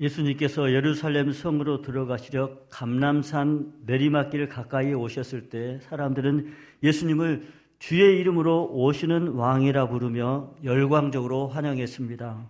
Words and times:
예수님께서 0.00 0.72
예루살렘 0.72 1.30
성으로 1.30 1.82
들어가시려 1.82 2.58
감남산 2.70 3.74
내리막길 3.84 4.48
가까이 4.48 4.94
오셨을 4.94 5.50
때 5.50 5.78
사람들은 5.82 6.54
예수님을 6.82 7.46
주의 7.78 8.18
이름으로 8.18 8.70
오시는 8.72 9.28
왕이라 9.28 9.88
부르며 9.88 10.54
열광적으로 10.64 11.48
환영했습니다. 11.48 12.48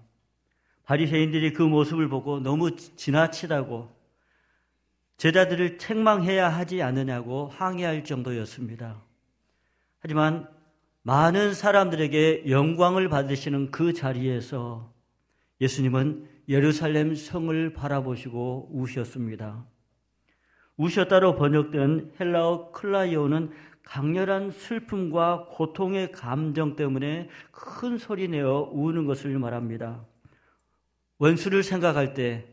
바리새인들이 0.85 1.53
그 1.53 1.63
모습을 1.63 2.09
보고 2.09 2.41
너무 2.41 2.77
지나치다고 2.77 3.91
제자들을 5.17 5.79
책망해야 5.79 6.49
하지 6.49 6.83
않느냐고 6.83 7.49
항의할 7.49 8.05
정도였습니다. 8.05 9.03
하지만 9.99 10.49
많은 11.03 11.55
사람들에게 11.55 12.45
영광을 12.49 13.09
받으시는 13.09 13.71
그 13.71 13.93
자리에서 13.93 14.93
예수님은 15.61 16.30
예루살렘 16.51 17.15
성을 17.15 17.73
바라보시고 17.73 18.71
우셨습니다. 18.73 19.65
우셨다로 20.77 21.37
번역된 21.37 22.15
헬라어 22.19 22.73
클라이오는 22.73 23.53
강렬한 23.85 24.51
슬픔과 24.51 25.47
고통의 25.53 26.11
감정 26.11 26.75
때문에 26.75 27.29
큰 27.53 27.99
소리 27.99 28.27
내어 28.27 28.69
우는 28.73 29.07
것을 29.07 29.39
말합니다. 29.39 30.05
원수를 31.19 31.63
생각할 31.63 32.15
때 32.15 32.49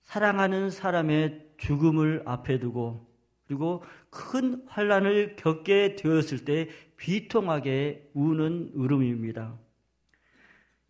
사랑하는 0.00 0.70
사람의 0.70 1.50
죽음을 1.58 2.22
앞에 2.24 2.58
두고 2.58 3.06
그리고 3.46 3.84
큰 4.08 4.62
환란을 4.66 5.36
겪게 5.36 5.96
되었을 5.96 6.46
때 6.46 6.70
비통하게 6.96 8.12
우는 8.14 8.70
울음입니다. 8.74 9.58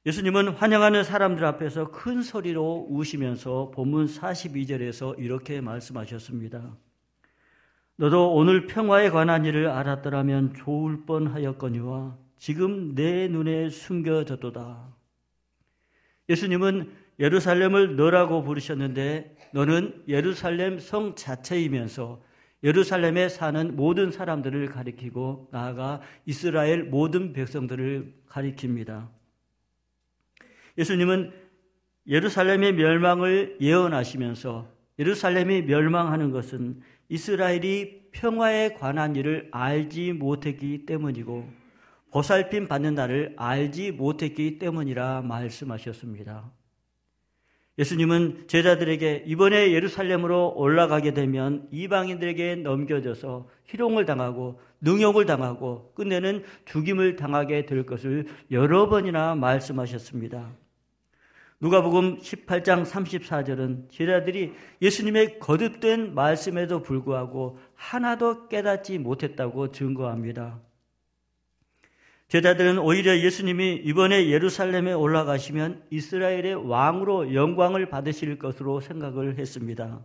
예수님은 0.07 0.49
환영하는 0.55 1.05
사람들 1.05 1.45
앞에서 1.45 1.91
큰 1.91 2.23
소리로 2.23 2.87
우시면서 2.89 3.71
본문 3.75 4.07
42절에서 4.07 5.19
이렇게 5.19 5.61
말씀하셨습니다. 5.61 6.75
너도 7.97 8.33
오늘 8.33 8.67
평화에 8.67 9.11
관한 9.11 9.45
일을 9.45 9.69
알았더라면 9.69 10.55
좋을 10.55 11.05
뻔 11.05 11.27
하였거니와 11.27 12.17
지금 12.39 12.95
내 12.95 13.29
눈에 13.29 13.69
숨겨졌도다. 13.69 14.97
예수님은 16.31 16.91
예루살렘을 17.19 17.97
너라고 17.97 18.43
부르셨는데 18.43 19.37
너는 19.53 20.05
예루살렘 20.09 20.79
성 20.79 21.15
자체이면서 21.15 22.23
예루살렘에 22.65 23.29
사는 23.29 23.77
모든 23.77 24.11
사람들을 24.11 24.67
가리키고 24.71 25.51
나아가 25.53 26.01
이스라엘 26.25 26.85
모든 26.85 27.35
백성들을 27.35 28.15
가리킵니다. 28.31 29.20
예수님은 30.79 31.33
예루살렘의 32.07 32.75
멸망을 32.75 33.57
예언하시면서 33.61 34.69
예루살렘이 34.99 35.63
멸망하는 35.63 36.31
것은 36.31 36.81
이스라엘이 37.09 38.11
평화에 38.13 38.75
관한 38.75 39.17
일을 39.17 39.49
알지 39.53 40.13
못했기 40.13 40.87
때문이고 40.87 41.49
보살핌 42.11 42.67
받는 42.69 42.95
날을 42.95 43.35
알지 43.37 43.93
못했기 43.93 44.59
때문이라 44.59 45.23
말씀하셨습니다. 45.23 46.51
예수님은 47.79 48.47
제자들에게 48.49 49.25
이번에 49.27 49.73
예루살렘으로 49.73 50.53
올라가게 50.57 51.15
되면 51.15 51.69
이방인들에게 51.71 52.57
넘겨져서 52.57 53.49
희롱을 53.65 54.05
당하고 54.05 54.61
능욕을 54.81 55.27
당하고 55.27 55.93
끝내는 55.95 56.45
죽임을 56.65 57.17
당하게 57.17 57.67
될 57.67 57.85
것을 57.85 58.27
여러 58.51 58.89
번이나 58.89 59.35
말씀하셨습니다. 59.35 60.51
누가복음 61.63 62.19
18장 62.21 62.87
34절은 62.87 63.91
제자들이 63.91 64.55
예수님의 64.81 65.39
거듭된 65.41 66.15
말씀에도 66.15 66.81
불구하고 66.81 67.59
하나도 67.75 68.49
깨닫지 68.49 68.99
못했다고 68.99 69.71
증거합니다. 69.71 70.59
제자들은 72.29 72.79
오히려 72.79 73.19
예수님이 73.19 73.83
이번에 73.85 74.31
예루살렘에 74.31 74.93
올라가시면 74.93 75.83
이스라엘의 75.91 76.67
왕으로 76.67 77.35
영광을 77.35 77.91
받으실 77.91 78.39
것으로 78.39 78.81
생각을 78.81 79.37
했습니다. 79.37 80.01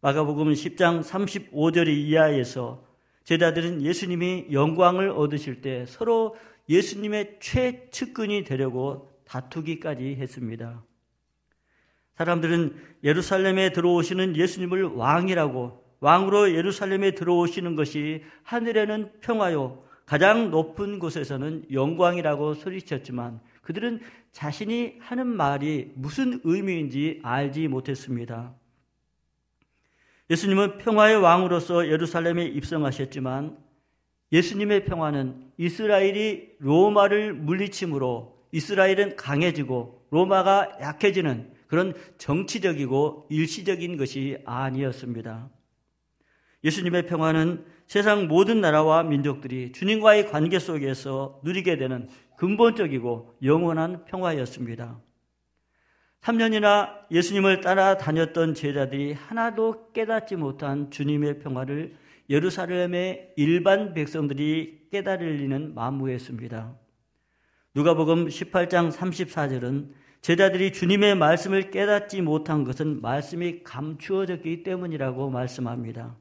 마가복음 0.00 0.52
10장 0.54 1.02
35절 1.04 1.86
이하에서 1.88 2.93
제자들은 3.24 3.82
예수님이 3.82 4.46
영광을 4.52 5.10
얻으실 5.10 5.60
때 5.60 5.84
서로 5.86 6.36
예수님의 6.68 7.38
최측근이 7.40 8.44
되려고 8.44 9.10
다투기까지 9.26 10.16
했습니다. 10.16 10.82
사람들은 12.16 12.76
예루살렘에 13.02 13.72
들어오시는 13.72 14.36
예수님을 14.36 14.84
왕이라고 14.84 15.84
왕으로 16.00 16.54
예루살렘에 16.54 17.12
들어오시는 17.12 17.76
것이 17.76 18.22
하늘에는 18.42 19.20
평화요 19.20 19.82
가장 20.04 20.50
높은 20.50 20.98
곳에서는 20.98 21.64
영광이라고 21.72 22.54
소리쳤지만 22.54 23.40
그들은 23.62 24.00
자신이 24.32 24.96
하는 25.00 25.26
말이 25.26 25.92
무슨 25.94 26.40
의미인지 26.44 27.20
알지 27.22 27.68
못했습니다. 27.68 28.54
예수님은 30.30 30.78
평화의 30.78 31.16
왕으로서 31.16 31.88
예루살렘에 31.88 32.44
입성하셨지만 32.46 33.58
예수님의 34.32 34.84
평화는 34.86 35.52
이스라엘이 35.58 36.56
로마를 36.58 37.34
물리침으로 37.34 38.34
이스라엘은 38.52 39.16
강해지고 39.16 40.06
로마가 40.10 40.78
약해지는 40.80 41.52
그런 41.66 41.92
정치적이고 42.18 43.26
일시적인 43.30 43.96
것이 43.96 44.38
아니었습니다. 44.44 45.50
예수님의 46.62 47.06
평화는 47.06 47.66
세상 47.86 48.26
모든 48.26 48.60
나라와 48.60 49.02
민족들이 49.02 49.72
주님과의 49.72 50.30
관계 50.30 50.58
속에서 50.58 51.40
누리게 51.44 51.76
되는 51.76 52.08
근본적이고 52.36 53.36
영원한 53.42 54.04
평화였습니다. 54.06 54.98
3년이나 56.24 56.88
예수님을 57.10 57.60
따라다녔던 57.60 58.54
제자들이 58.54 59.12
하나도 59.12 59.92
깨닫지 59.92 60.36
못한 60.36 60.90
주님의 60.90 61.40
평화를 61.40 61.96
예루살렘의 62.30 63.34
일반 63.36 63.92
백성들이 63.92 64.88
깨달으리는 64.90 65.74
만무했습니다. 65.74 66.74
누가복음 67.74 68.28
18장 68.28 68.90
34절은 68.90 69.90
제자들이 70.22 70.72
주님의 70.72 71.16
말씀을 71.16 71.70
깨닫지 71.70 72.22
못한 72.22 72.64
것은 72.64 73.02
말씀이 73.02 73.62
감추어졌기 73.62 74.62
때문이라고 74.62 75.28
말씀합니다. 75.28 76.16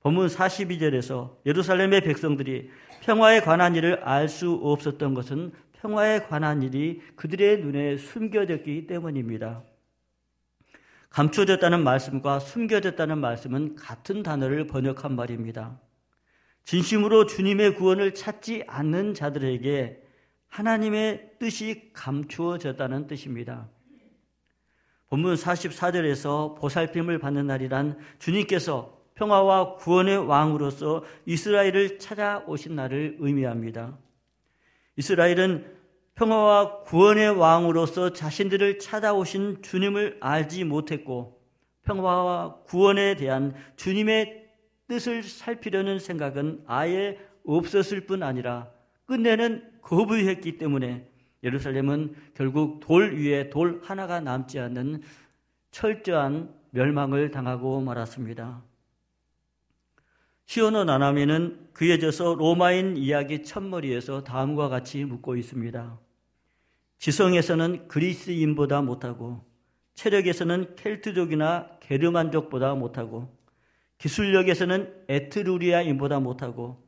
본문 0.00 0.26
42절에서 0.26 1.36
예루살렘의 1.46 2.00
백성들이 2.00 2.70
평화에 3.02 3.40
관한 3.40 3.76
일을 3.76 4.02
알 4.02 4.28
수 4.28 4.58
없었던 4.60 5.14
것은 5.14 5.52
평화에 5.82 6.20
관한 6.20 6.62
일이 6.62 7.02
그들의 7.16 7.58
눈에 7.58 7.96
숨겨졌기 7.96 8.86
때문입니다. 8.86 9.64
감춰졌다는 11.10 11.82
말씀과 11.82 12.38
숨겨졌다는 12.38 13.18
말씀은 13.18 13.74
같은 13.74 14.22
단어를 14.22 14.68
번역한 14.68 15.16
말입니다. 15.16 15.80
진심으로 16.64 17.26
주님의 17.26 17.74
구원을 17.74 18.14
찾지 18.14 18.62
않는 18.68 19.14
자들에게 19.14 20.00
하나님의 20.46 21.32
뜻이 21.40 21.90
감추어졌다는 21.92 23.08
뜻입니다. 23.08 23.68
본문 25.08 25.34
44절에서 25.34 26.56
보살핌을 26.58 27.18
받는 27.18 27.48
날이란 27.48 27.98
주님께서 28.20 29.02
평화와 29.14 29.74
구원의 29.74 30.28
왕으로서 30.28 31.04
이스라엘을 31.26 31.98
찾아오신 31.98 32.76
날을 32.76 33.16
의미합니다. 33.18 33.98
이스라엘은 34.96 35.82
평화와 36.14 36.82
구원의 36.82 37.30
왕으로서 37.30 38.12
자신들을 38.12 38.78
찾아오신 38.78 39.62
주님을 39.62 40.18
알지 40.20 40.64
못했고 40.64 41.40
평화와 41.84 42.62
구원에 42.64 43.16
대한 43.16 43.54
주님의 43.76 44.48
뜻을 44.88 45.22
살피려는 45.22 45.98
생각은 45.98 46.64
아예 46.66 47.18
없었을 47.44 48.06
뿐 48.06 48.22
아니라 48.22 48.70
끝내는 49.06 49.80
거부했기 49.80 50.58
때문에 50.58 51.08
예루살렘은 51.42 52.14
결국 52.34 52.80
돌 52.80 53.18
위에 53.18 53.50
돌 53.50 53.80
하나가 53.82 54.20
남지 54.20 54.60
않는 54.60 55.02
철저한 55.70 56.54
멸망을 56.70 57.30
당하고 57.30 57.80
말았습니다. 57.80 58.62
시오노 60.52 60.84
나나미는 60.84 61.70
그에 61.72 61.98
져서 61.98 62.34
로마인 62.34 62.98
이야기 62.98 63.42
첫머리에서 63.42 64.22
다음과 64.22 64.68
같이 64.68 65.02
묻고 65.02 65.36
있습니다. 65.36 65.98
지성에서는 66.98 67.88
그리스인보다 67.88 68.82
못하고 68.82 69.42
체력에서는 69.94 70.76
켈트족이나 70.76 71.78
게르만족보다 71.80 72.74
못하고 72.74 73.34
기술력에서는 73.96 74.92
에트루리아인보다 75.08 76.20
못하고 76.20 76.86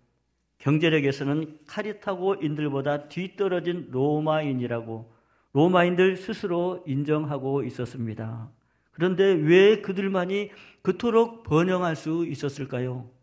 경제력에서는 0.58 1.60
카리타고인들보다 1.66 3.08
뒤떨어진 3.08 3.88
로마인이라고 3.92 5.10
로마인들 5.54 6.18
스스로 6.18 6.84
인정하고 6.86 7.62
있었습니다. 7.62 8.50
그런데 8.90 9.24
왜 9.24 9.80
그들만이 9.80 10.50
그토록 10.82 11.44
번영할 11.44 11.96
수 11.96 12.26
있었을까요? 12.26 13.14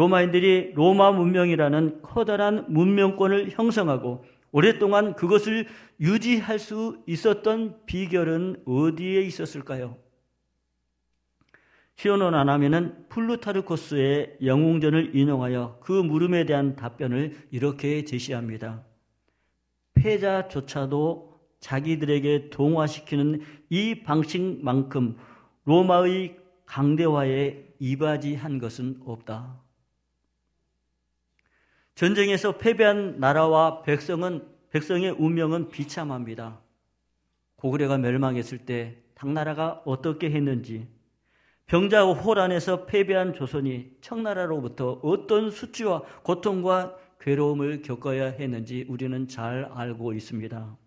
로마인들이 0.00 0.72
로마 0.76 1.12
문명이라는 1.12 2.00
커다란 2.00 2.64
문명권을 2.72 3.50
형성하고 3.50 4.24
오랫동안 4.50 5.14
그것을 5.14 5.66
유지할 6.00 6.58
수 6.58 7.02
있었던 7.06 7.84
비결은 7.84 8.62
어디에 8.64 9.20
있었을까요? 9.20 9.98
시온원 11.96 12.34
아나면은 12.34 13.08
플루타르코스의 13.10 14.38
영웅전을 14.42 15.14
인용하여 15.14 15.80
그 15.82 15.92
물음에 15.92 16.46
대한 16.46 16.76
답변을 16.76 17.36
이렇게 17.50 18.02
제시합니다. 18.06 18.82
패자조차도 19.92 21.38
자기들에게 21.60 22.48
동화시키는 22.48 23.42
이 23.68 24.02
방식만큼 24.02 25.18
로마의 25.66 26.38
강대화에 26.64 27.74
이바지한 27.78 28.60
것은 28.60 29.02
없다. 29.04 29.69
전쟁에서 32.00 32.56
패배한 32.56 33.20
나라와 33.20 33.82
백성은 33.82 34.42
백성의 34.70 35.16
운명은 35.18 35.68
비참합니다. 35.68 36.58
고구려가 37.56 37.98
멸망했을 37.98 38.56
때 38.56 38.96
당나라가 39.14 39.82
어떻게 39.84 40.30
했는지 40.30 40.88
병자 41.66 42.06
호란에서 42.06 42.86
패배한 42.86 43.34
조선이 43.34 43.90
청나라로부터 44.00 45.00
어떤 45.02 45.50
수치와 45.50 46.00
고통과 46.22 46.96
괴로움을 47.20 47.82
겪어야 47.82 48.28
했는지 48.28 48.86
우리는 48.88 49.28
잘 49.28 49.70
알고 49.70 50.14
있습니다. 50.14 50.78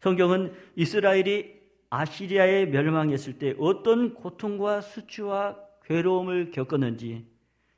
성경은 0.00 0.54
이스라엘이 0.74 1.52
아시리아에 1.90 2.64
멸망했을 2.64 3.38
때 3.38 3.54
어떤 3.58 4.14
고통과 4.14 4.80
수치와 4.80 5.58
괴로움을 5.84 6.50
겪었는지 6.50 7.26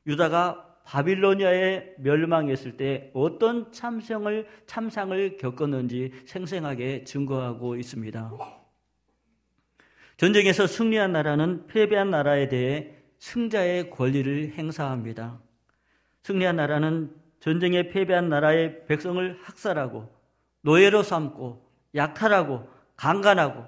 유다가 0.07 0.76
바빌로니아에 0.87 1.97
멸망했을 1.99 2.77
때 2.77 3.11
어떤 3.13 3.73
참상을 3.73 4.47
참상을 4.67 5.37
겪었는지 5.37 6.13
생생하게 6.25 7.05
증거하고 7.05 7.77
있습니다. 7.77 8.33
전쟁에서 10.17 10.67
승리한 10.67 11.13
나라는 11.13 11.67
패배한 11.67 12.11
나라에 12.11 12.49
대해 12.49 12.95
승자의 13.19 13.91
권리를 13.91 14.53
행사합니다. 14.53 15.41
승리한 16.23 16.57
나라는 16.57 17.15
전쟁에 17.41 17.89
패배한 17.89 18.29
나라의 18.29 18.87
백성을 18.87 19.39
학살하고 19.43 20.09
노예로 20.63 21.03
삼고 21.03 21.69
약탈하고 21.95 22.69
강간하고 22.97 23.65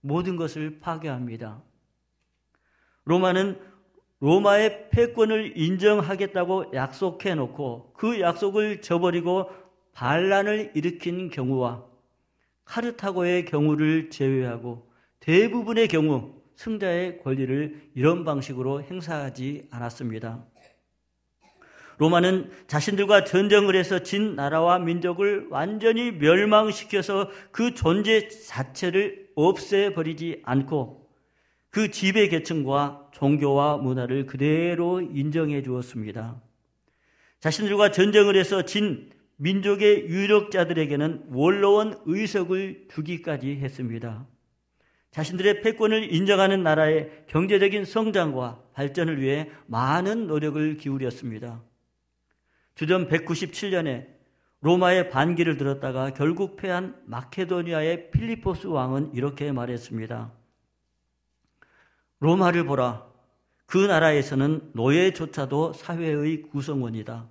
모든 0.00 0.36
것을 0.36 0.78
파괴합니다. 0.80 1.62
로마는 3.06 3.73
로마의 4.24 4.88
패권을 4.88 5.52
인정하겠다고 5.54 6.72
약속해 6.72 7.34
놓고 7.34 7.92
그 7.94 8.22
약속을 8.22 8.80
저버리고 8.80 9.50
반란을 9.92 10.72
일으킨 10.74 11.28
경우와 11.28 11.84
카르타고의 12.64 13.44
경우를 13.44 14.08
제외하고 14.08 14.88
대부분의 15.20 15.88
경우 15.88 16.32
승자의 16.56 17.18
권리를 17.18 17.90
이런 17.94 18.24
방식으로 18.24 18.82
행사하지 18.84 19.68
않았습니다. 19.70 20.42
로마는 21.98 22.50
자신들과 22.66 23.24
전쟁을 23.24 23.76
해서 23.76 23.98
진 23.98 24.36
나라와 24.36 24.78
민족을 24.78 25.48
완전히 25.50 26.12
멸망시켜서 26.12 27.28
그 27.52 27.74
존재 27.74 28.28
자체를 28.28 29.28
없애버리지 29.34 30.40
않고 30.44 31.03
그 31.74 31.90
지배 31.90 32.28
계층과 32.28 33.08
종교와 33.10 33.78
문화를 33.78 34.26
그대로 34.26 35.00
인정해 35.00 35.60
주었습니다. 35.60 36.40
자신들과 37.40 37.90
전쟁을 37.90 38.36
해서 38.36 38.62
진 38.62 39.10
민족의 39.38 40.06
유력자들에게는 40.08 41.24
원로원 41.30 41.98
의석을 42.06 42.86
주기까지 42.92 43.56
했습니다. 43.56 44.24
자신들의 45.10 45.62
패권을 45.62 46.14
인정하는 46.14 46.62
나라의 46.62 47.24
경제적인 47.26 47.86
성장과 47.86 48.62
발전을 48.72 49.20
위해 49.20 49.50
많은 49.66 50.28
노력을 50.28 50.76
기울였습니다. 50.76 51.60
주전 52.76 53.08
197년에 53.08 54.06
로마의 54.60 55.10
반기를 55.10 55.56
들었다가 55.56 56.10
결국 56.14 56.54
패한 56.54 57.02
마케도니아의 57.06 58.12
필리포스 58.12 58.68
왕은 58.68 59.12
이렇게 59.14 59.50
말했습니다. 59.50 60.43
로마를 62.20 62.64
보라. 62.64 63.06
그 63.66 63.78
나라에서는 63.78 64.70
노예조차도 64.72 65.72
사회의 65.72 66.42
구성원이다. 66.42 67.28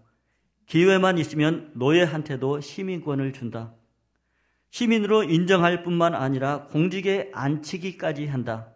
기회만 0.65 1.17
있으면 1.17 1.71
노예한테도 1.75 2.61
시민권을 2.61 3.33
준다. 3.33 3.73
시민으로 4.71 5.23
인정할 5.23 5.83
뿐만 5.83 6.15
아니라 6.15 6.65
공직에 6.65 7.29
앉히기까지 7.33 8.25
한다. 8.25 8.73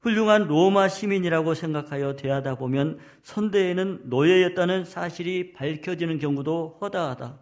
훌륭한 0.00 0.48
로마 0.48 0.88
시민이라고 0.88 1.54
생각하여 1.54 2.16
대하다 2.16 2.56
보면 2.56 2.98
선대에는 3.22 4.02
노예였다는 4.04 4.84
사실이 4.84 5.52
밝혀지는 5.52 6.18
경우도 6.18 6.78
허다하다. 6.80 7.38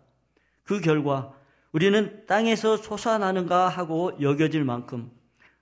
그 0.63 0.81
결과 0.81 1.33
우리는 1.73 2.25
땅에서 2.27 2.77
솟아나는가 2.77 3.69
하고 3.69 4.13
여겨질 4.21 4.65
만큼 4.65 5.11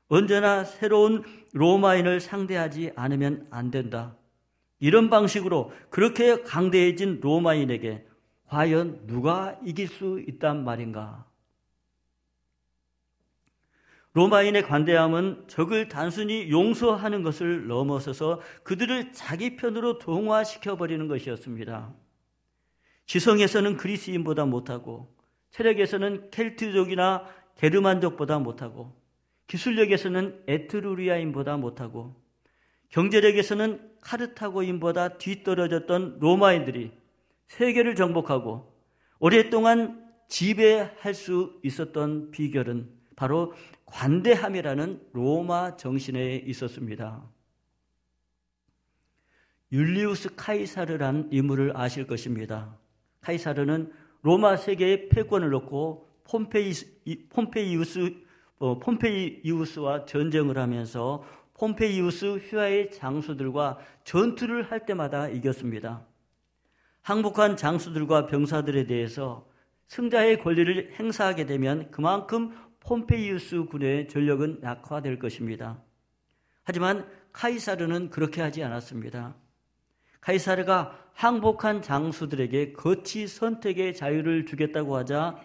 언제나 0.08 0.64
새로운 0.64 1.22
로마인을 1.52 2.20
상대하지 2.20 2.92
않으면 2.96 3.46
안 3.50 3.70
된다. 3.70 4.16
이런 4.78 5.10
방식으로 5.10 5.72
그렇게 5.90 6.42
강대해진 6.42 7.20
로마인에게 7.20 8.06
과연 8.48 9.06
누가 9.06 9.58
이길 9.64 9.88
수 9.88 10.20
있단 10.26 10.64
말인가? 10.64 11.26
로마인의 14.12 14.64
관대함은 14.64 15.44
적을 15.46 15.88
단순히 15.88 16.50
용서하는 16.50 17.22
것을 17.22 17.68
넘어서서 17.68 18.40
그들을 18.64 19.12
자기 19.12 19.54
편으로 19.54 19.98
동화시켜 19.98 20.76
버리는 20.76 21.06
것이었습니다. 21.06 21.94
지성에서는 23.06 23.76
그리스인보다 23.76 24.46
못하고 24.46 25.14
체력에서는 25.50 26.30
켈트족이나 26.30 27.24
게르만족보다 27.56 28.38
못하고 28.40 28.99
기술력에서는 29.50 30.44
에트루리아인보다 30.46 31.56
못하고 31.56 32.14
경제력에서는 32.90 33.96
카르타고인보다 34.00 35.18
뒤떨어졌던 35.18 36.20
로마인들이 36.20 36.92
세계를 37.48 37.96
정복하고 37.96 38.72
오랫동안 39.18 40.08
지배할 40.28 41.14
수 41.14 41.58
있었던 41.64 42.30
비결은 42.30 42.88
바로 43.16 43.52
관대함이라는 43.86 45.08
로마 45.12 45.76
정신에 45.76 46.36
있었습니다. 46.46 47.28
율리우스 49.72 50.36
카이사르란 50.36 51.28
인물을 51.32 51.76
아실 51.76 52.06
것입니다. 52.06 52.78
카이사르는 53.20 53.92
로마 54.22 54.56
세계의 54.56 55.08
패권을 55.08 55.50
놓고 55.50 56.08
폼페이우스 57.32 57.98
어, 58.06 58.29
폼페이우스와 58.60 60.04
전쟁을 60.04 60.58
하면서 60.58 61.24
폼페이우스 61.54 62.36
휘하의 62.36 62.90
장수들과 62.90 63.78
전투를 64.04 64.70
할 64.70 64.86
때마다 64.86 65.28
이겼습니다. 65.28 66.06
항복한 67.02 67.56
장수들과 67.56 68.26
병사들에 68.26 68.86
대해서 68.86 69.48
승자의 69.88 70.38
권리를 70.38 70.94
행사하게 70.98 71.46
되면 71.46 71.90
그만큼 71.90 72.54
폼페이우스 72.80 73.64
군의 73.64 74.08
전력은 74.08 74.60
약화될 74.62 75.18
것입니다. 75.18 75.82
하지만 76.62 77.08
카이사르는 77.32 78.10
그렇게 78.10 78.40
하지 78.40 78.62
않았습니다. 78.62 79.34
카이사르가 80.20 80.98
항복한 81.14 81.82
장수들에게 81.82 82.72
거치 82.72 83.26
선택의 83.26 83.94
자유를 83.94 84.46
주겠다고 84.46 84.96
하자 84.96 85.40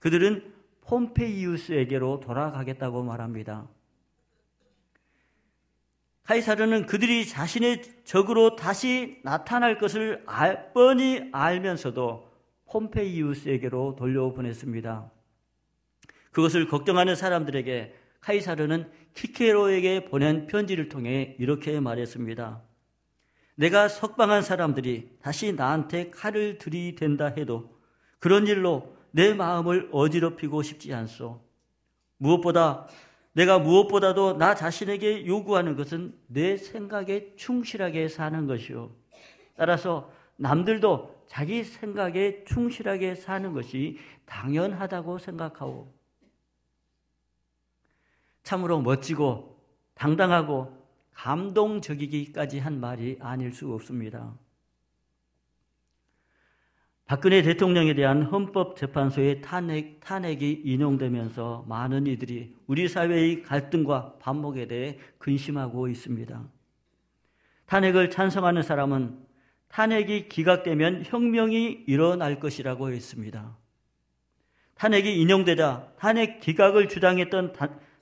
그들은 0.00 0.53
폼페이우스에게로 0.86 2.20
돌아가겠다고 2.20 3.02
말합니다. 3.02 3.68
카이사르는 6.24 6.86
그들이 6.86 7.26
자신의 7.26 7.82
적으로 8.04 8.56
다시 8.56 9.20
나타날 9.24 9.78
것을 9.78 10.22
알, 10.26 10.72
뻔히 10.72 11.28
알면서도 11.32 12.32
폼페이우스에게로 12.66 13.96
돌려보냈습니다. 13.96 15.10
그것을 16.32 16.66
걱정하는 16.68 17.14
사람들에게 17.14 17.94
카이사르는 18.20 18.90
키케로에게 19.12 20.06
보낸 20.06 20.46
편지를 20.46 20.88
통해 20.88 21.36
이렇게 21.38 21.78
말했습니다. 21.78 22.62
내가 23.56 23.88
석방한 23.88 24.42
사람들이 24.42 25.16
다시 25.22 25.52
나한테 25.52 26.10
칼을 26.10 26.58
들이댄다 26.58 27.26
해도 27.26 27.78
그런 28.18 28.46
일로 28.46 28.93
내 29.14 29.32
마음을 29.32 29.90
어지럽히고 29.92 30.62
싶지 30.64 30.92
않소. 30.92 31.40
무엇보다 32.16 32.88
내가 33.32 33.60
무엇보다도 33.60 34.38
나 34.38 34.56
자신에게 34.56 35.24
요구하는 35.26 35.76
것은 35.76 36.18
내 36.26 36.56
생각에 36.56 37.36
충실하게 37.36 38.08
사는 38.08 38.48
것이요. 38.48 38.90
따라서 39.56 40.10
남들도 40.34 41.26
자기 41.28 41.62
생각에 41.62 42.42
충실하게 42.44 43.14
사는 43.14 43.52
것이 43.52 43.98
당연하다고 44.26 45.18
생각하고 45.18 45.94
참으로 48.42 48.80
멋지고 48.80 49.60
당당하고 49.94 50.76
감동적이기까지 51.12 52.58
한 52.58 52.80
말이 52.80 53.16
아닐 53.20 53.52
수 53.52 53.72
없습니다. 53.72 54.34
박근혜 57.06 57.42
대통령에 57.42 57.92
대한 57.92 58.22
헌법재판소의 58.22 59.42
탄핵, 59.42 60.00
탄핵이 60.00 60.62
인용되면서 60.64 61.66
많은 61.68 62.06
이들이 62.06 62.54
우리 62.66 62.88
사회의 62.88 63.42
갈등과 63.42 64.16
반목에 64.20 64.66
대해 64.66 64.98
근심하고 65.18 65.88
있습니다. 65.88 66.42
탄핵을 67.66 68.08
찬성하는 68.08 68.62
사람은 68.62 69.18
탄핵이 69.68 70.28
기각되면 70.28 71.02
혁명이 71.04 71.84
일어날 71.86 72.40
것이라고 72.40 72.90
했습니다. 72.90 73.54
탄핵이 74.76 75.20
인용되자 75.20 75.92
탄핵 75.98 76.40
기각을 76.40 76.88
주장했던 76.88 77.52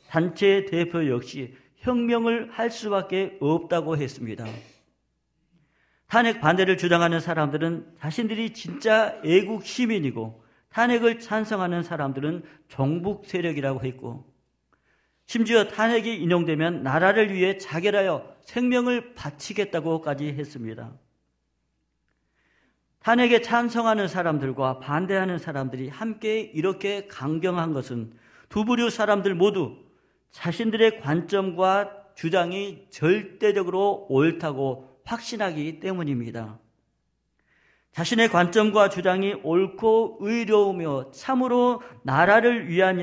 단체 0.09 0.64
대표 0.66 1.09
역시 1.09 1.56
혁명을 1.78 2.50
할 2.52 2.71
수밖에 2.71 3.37
없다고 3.40 3.97
했습니다. 3.97 4.47
탄핵 6.12 6.42
반대를 6.42 6.76
주장하는 6.76 7.21
사람들은 7.21 7.87
자신들이 7.99 8.52
진짜 8.52 9.19
애국 9.25 9.64
시민이고 9.64 10.45
탄핵을 10.69 11.21
찬성하는 11.21 11.83
사람들은 11.83 12.42
종북 12.69 13.25
세력이라고 13.25 13.83
했고 13.83 14.31
심지어 15.25 15.64
탄핵이 15.69 16.14
인용되면 16.16 16.83
나라를 16.83 17.33
위해 17.33 17.57
자결하여 17.57 18.31
생명을 18.42 19.14
바치겠다고까지 19.14 20.35
했습니다. 20.35 20.92
탄핵에 22.99 23.40
찬성하는 23.40 24.07
사람들과 24.07 24.81
반대하는 24.81 25.38
사람들이 25.38 25.88
함께 25.88 26.40
이렇게 26.40 27.07
강경한 27.07 27.73
것은 27.73 28.12
두 28.50 28.66
부류 28.66 28.90
사람들 28.90 29.35
모두 29.35 29.78
자신들의 30.31 31.00
관점과 31.00 32.12
주장이 32.16 32.88
절대적으로 32.90 34.09
옳다고 34.11 34.91
확신하기 35.04 35.80
때문입니다. 35.80 36.59
자신의 37.92 38.28
관점과 38.28 38.88
주장이 38.88 39.35
옳고 39.42 40.18
의로우며 40.21 41.11
참으로 41.11 41.82
나라를 42.02 42.68
위한 42.68 42.99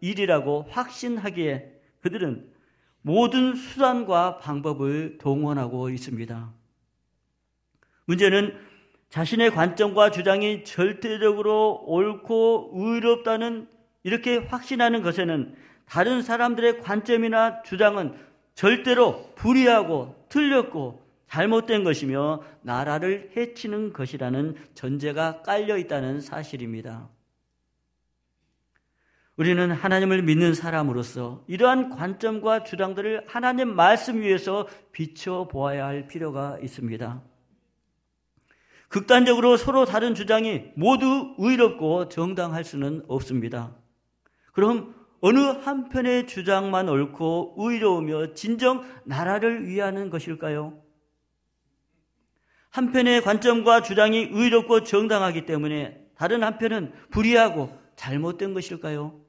일이라고 0.00 0.66
확신하기에 0.70 1.72
그들은 2.00 2.48
모든 3.02 3.54
수단과 3.54 4.38
방법을 4.38 5.18
동원하고 5.18 5.90
있습니다. 5.90 6.52
문제는 8.04 8.56
자신의 9.08 9.50
관점과 9.50 10.10
주장이 10.10 10.64
절대적으로 10.64 11.82
옳고 11.86 12.72
의롭다는 12.74 13.68
이렇게 14.02 14.36
확신하는 14.36 15.02
것에는 15.02 15.56
다른 15.86 16.22
사람들의 16.22 16.80
관점이나 16.80 17.62
주장은 17.62 18.14
절대로 18.54 19.32
불의하고 19.34 20.14
틀렸고 20.28 21.07
잘못된 21.28 21.84
것이며 21.84 22.42
나라를 22.62 23.32
해치는 23.36 23.92
것이라는 23.92 24.56
전제가 24.74 25.42
깔려 25.42 25.76
있다는 25.76 26.20
사실입니다. 26.20 27.08
우리는 29.36 29.70
하나님을 29.70 30.22
믿는 30.22 30.52
사람으로서 30.52 31.44
이러한 31.46 31.90
관점과 31.90 32.64
주장들을 32.64 33.24
하나님 33.28 33.74
말씀 33.74 34.20
위에서 34.20 34.66
비춰 34.90 35.46
보아야 35.48 35.86
할 35.86 36.08
필요가 36.08 36.58
있습니다. 36.60 37.22
극단적으로 38.88 39.56
서로 39.56 39.84
다른 39.84 40.14
주장이 40.14 40.64
모두 40.74 41.34
의롭고 41.38 42.08
정당할 42.08 42.64
수는 42.64 43.04
없습니다. 43.06 43.76
그럼 44.52 44.94
어느 45.20 45.38
한편의 45.38 46.26
주장만 46.26 46.88
옳고 46.88 47.54
의로우며 47.58 48.34
진정 48.34 48.84
나라를 49.04 49.66
위하는 49.66 50.10
것일까요? 50.10 50.87
한편의 52.70 53.22
관점과 53.22 53.82
주장이 53.82 54.28
의롭고 54.30 54.84
정당하기 54.84 55.46
때문에 55.46 56.00
다른 56.16 56.42
한편은 56.42 56.92
불의하고 57.10 57.76
잘못된 57.96 58.54
것일까요? 58.54 59.20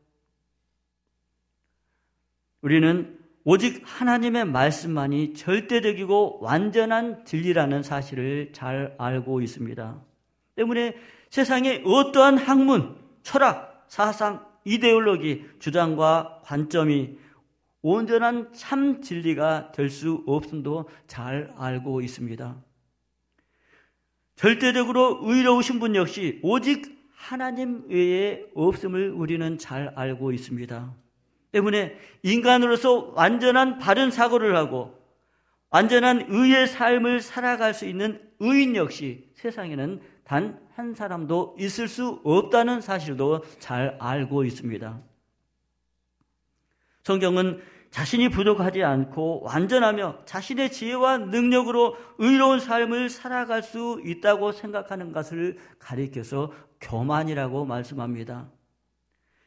우리는 2.61 3.17
오직 3.45 3.81
하나님의 3.85 4.45
말씀만이 4.45 5.33
절대적이고 5.33 6.39
완전한 6.41 7.23
진리라는 7.25 7.83
사실을 7.83 8.51
잘 8.53 8.95
알고 8.97 9.41
있습니다. 9.41 10.01
때문에 10.55 10.95
세상의 11.29 11.83
어떠한 11.85 12.37
학문, 12.37 12.97
철학, 13.23 13.85
사상, 13.87 14.45
이데올로기, 14.65 15.45
주장과 15.59 16.41
관점이 16.43 17.17
온전한 17.81 18.51
참 18.53 19.01
진리가 19.01 19.71
될 19.71 19.89
수 19.89 20.23
없음도 20.27 20.89
잘 21.07 21.49
알고 21.57 22.01
있습니다. 22.01 22.68
절대적으로 24.39 25.19
의로우신 25.21 25.79
분 25.79 25.95
역시 25.95 26.39
오직 26.41 26.97
하나님 27.13 27.83
외에 27.89 28.45
없음을 28.55 29.11
우리는 29.11 29.57
잘 29.57 29.91
알고 29.95 30.31
있습니다. 30.31 30.93
때문에 31.51 31.97
인간으로서 32.23 33.11
완전한 33.15 33.79
바른 33.79 34.11
사고를 34.11 34.55
하고 34.55 34.97
완전한 35.69 36.25
의의 36.29 36.67
삶을 36.67 37.21
살아갈 37.21 37.73
수 37.73 37.85
있는 37.85 38.21
의인 38.39 38.75
역시 38.75 39.29
세상에는 39.35 40.01
단 40.23 40.69
한 40.79 40.95
사람도 40.95 41.57
있을 41.59 41.89
수 41.89 42.21
없다는 42.23 42.79
사실도 42.79 43.43
잘 43.59 43.97
알고 43.99 44.45
있습니다. 44.45 45.01
성경은 47.03 47.61
자신이 47.91 48.29
부족하지 48.29 48.83
않고 48.83 49.41
완전하며 49.43 50.25
자신의 50.25 50.71
지혜와 50.71 51.17
능력으로 51.17 51.95
의로운 52.19 52.59
삶을 52.59 53.09
살아갈 53.09 53.63
수 53.63 54.01
있다고 54.05 54.51
생각하는 54.51 55.11
것을 55.11 55.57
가리켜서 55.79 56.51
교만이라고 56.81 57.65
말씀합니다. 57.65 58.49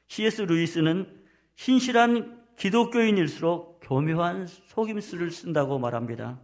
C.S. 0.08 0.42
루이스는 0.42 1.22
신실한 1.54 2.42
기독교인일수록 2.56 3.80
교묘한 3.82 4.46
속임수를 4.46 5.30
쓴다고 5.30 5.78
말합니다. 5.78 6.40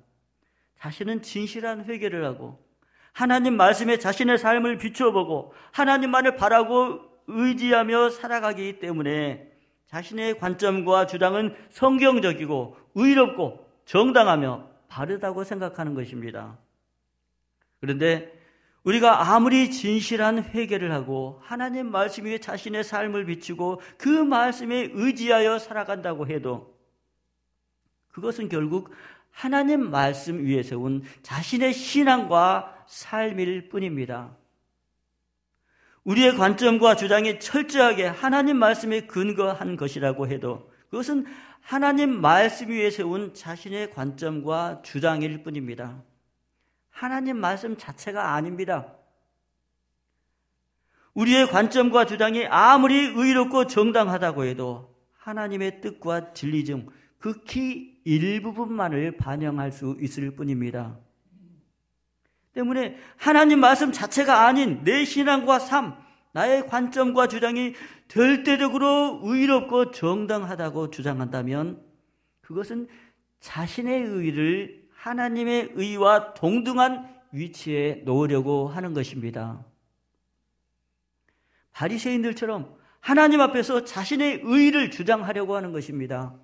자신은 0.79 1.23
진실한 1.23 1.85
회개를 1.85 2.25
하고 2.25 2.65
하나님 3.13 3.57
말씀에 3.57 3.99
자신의 3.99 4.39
삶을 4.39 4.79
비춰보고 4.79 5.53
하나님만을 5.73 6.37
바라고 6.37 7.01
의지하며 7.27 8.11
살아가기 8.11 8.79
때문에 8.79 9.48
자신의 9.89 10.39
관점과 10.39 11.07
주장은 11.07 11.55
성경적이고 11.71 12.77
의롭고 12.95 13.67
정당하며 13.85 14.69
바르다고 14.89 15.45
생각하는 15.45 15.95
것입니다. 15.95 16.59
그런데 17.81 18.39
우리가 18.85 19.35
아무리 19.35 19.71
진실한 19.71 20.43
회개를 20.43 20.93
하고 20.93 21.41
하나님 21.43 21.91
말씀 21.91 22.25
위에 22.25 22.39
자신의 22.39 22.85
삶을 22.85 23.27
비추고 23.27 23.81
그 23.99 24.09
말씀에 24.09 24.91
의지하여 24.93 25.59
살아간다고 25.59 26.27
해도 26.27 26.75
그것은 28.09 28.49
결국 28.49 28.91
하나님 29.31 29.91
말씀 29.91 30.45
위에 30.45 30.63
세운 30.63 31.03
자신의 31.23 31.73
신앙과 31.73 32.85
삶일 32.87 33.69
뿐입니다. 33.69 34.37
우리의 36.05 36.37
관점과 36.37 36.97
주장이 36.97 37.41
철저하게 37.41 38.07
하나님 38.07 38.57
말씀에 38.57 39.03
근거한 39.03 39.77
것이라고 39.77 40.29
해도 40.29 40.71
그것은 40.91 41.27
하나님 41.61 42.21
말씀 42.21 42.71
위에 42.71 42.91
세운 42.91 43.35
자신의 43.35 43.91
관점과 43.91 44.81
주장일 44.83 45.43
뿐입니다. 45.43 46.03
하나님 46.91 47.37
말씀 47.37 47.77
자체가 47.77 48.35
아닙니다. 48.35 48.95
우리의 51.15 51.49
관점과 51.49 52.07
주장이 52.07 52.47
아무리 52.47 53.13
의롭고 53.15 53.67
정당하다고 53.67 54.45
해도 54.45 54.97
하나님의 55.19 55.81
뜻과 55.81 56.33
진리 56.33 56.65
중 56.65 56.89
극히 57.19 58.01
일부분만을 58.05 59.17
반영할 59.17 59.73
수 59.73 59.97
있을 60.01 60.35
뿐입니다. 60.37 60.99
때문에 62.55 62.97
하나님 63.17 63.61
말씀 63.61 63.93
자체가 63.93 64.47
아닌 64.47 64.83
내 64.85 65.05
신앙과 65.05 65.59
삶, 65.59 65.95
나의 66.33 66.67
관점과 66.67 67.29
주장이 67.29 67.75
절대적으로 68.09 69.21
의롭고 69.23 69.91
정당하다고 69.91 70.91
주장한다면 70.91 71.83
그것은 72.41 72.89
자신의 73.41 74.03
의를 74.03 74.89
하나님의 74.95 75.73
의와 75.75 76.35
동등한 76.35 77.09
위치에 77.33 78.03
놓으려고 78.05 78.69
하는 78.69 78.95
것입니다. 78.95 79.65
바리새인들처럼 81.73 82.77
하나님 83.01 83.41
앞에서 83.41 83.85
자신의 83.85 84.41
의를 84.43 84.91
주장하려고 84.91 85.55
하는 85.55 85.73
것입니다. 85.73 86.35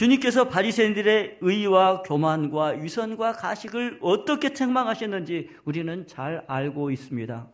주님께서 0.00 0.48
바리새인들의 0.48 1.40
의와 1.42 2.00
교만과 2.00 2.68
위선과 2.68 3.32
가식을 3.32 3.98
어떻게 4.00 4.54
책망하셨는지 4.54 5.50
우리는 5.66 6.06
잘 6.06 6.42
알고 6.46 6.90
있습니다. 6.90 7.46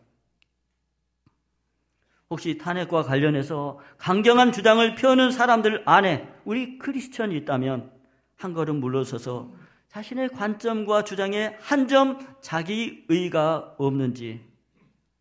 혹시 2.29 2.57
탄핵과 2.57 3.03
관련해서 3.03 3.79
강경한 3.97 4.53
주장을 4.53 4.95
펴는 4.95 5.31
사람들 5.31 5.83
안에 5.85 6.25
우리 6.45 6.77
크리스천이 6.77 7.35
있다면 7.35 7.91
한 8.37 8.53
걸음 8.53 8.77
물러서서 8.79 9.51
자신의 9.89 10.29
관점과 10.29 11.03
주장에 11.03 11.57
한 11.59 11.89
점 11.89 12.17
자기 12.39 13.03
의가 13.09 13.75
없는지, 13.77 14.39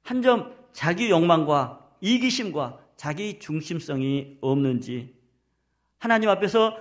한 0.04 0.22
점 0.22 0.54
자기 0.72 1.10
욕망과 1.10 1.88
이기심과 2.00 2.78
자기 2.94 3.40
중심성이 3.40 4.38
없는지, 4.40 5.12
하나님 5.98 6.28
앞에서 6.28 6.78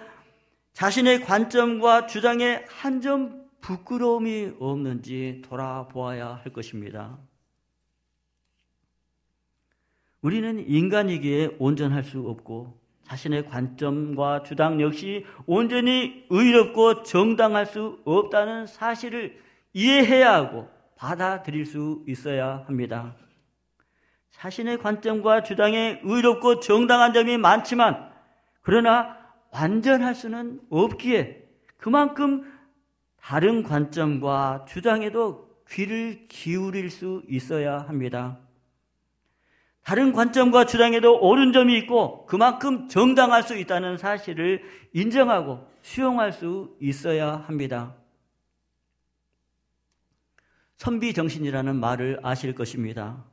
자신의 0.76 1.22
관점과 1.22 2.06
주장에 2.06 2.66
한 2.68 3.00
점 3.02 3.46
부끄러움이 3.62 4.58
없는지 4.60 5.42
돌아보아야 5.44 6.42
할 6.44 6.54
것입니다. 6.54 7.18
우리는 10.22 10.60
인간이기에 10.68 11.56
온전할 11.60 12.04
수 12.04 12.20
없고 12.28 12.80
자신의 13.04 13.48
관점과 13.48 14.44
주장 14.44 14.82
역시 14.82 15.26
온전히 15.48 16.26
의롭고 16.30 17.04
정당할 17.04 17.66
수 17.66 18.00
없다는 18.06 18.68
사실을 18.68 19.40
이해해야 19.74 20.34
하고 20.34 20.68
받아들일 20.96 21.66
수 21.66 22.04
있어야 22.08 22.66
합니다. 22.68 23.16
자신의 24.32 24.78
관점과 24.80 25.44
주장에 25.44 26.02
의롭고 26.04 26.60
정당한 26.60 27.14
점이 27.14 27.38
많지만 27.38 28.12
그러나 28.62 29.25
완전할 29.56 30.14
수는 30.16 30.60
없기에 30.70 31.48
그만큼 31.78 32.52
다른 33.22 33.64
관점과 33.64 34.66
주장에도 34.68 35.50
귀를 35.70 36.28
기울일 36.28 36.92
수 36.92 37.24
있어야 37.30 37.80
합니다. 37.80 38.38
다른 39.82 40.12
관점과 40.12 40.66
주장에도 40.66 41.20
옳은 41.20 41.54
점이 41.54 41.78
있고 41.80 42.26
그만큼 42.26 42.90
정당할 42.90 43.44
수 43.44 43.56
있다는 43.56 43.98
사실을 43.98 44.64
인정하고 44.94 45.66
수용할 45.82 46.34
수 46.34 46.76
있어야 46.82 47.38
합니다. 47.38 47.96
선비 50.78 51.14
정신이라는 51.14 51.76
말을 51.78 52.20
아실 52.24 52.54
것입니다. 52.54 53.24